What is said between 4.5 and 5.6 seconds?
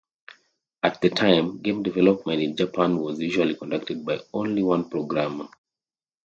one programmer.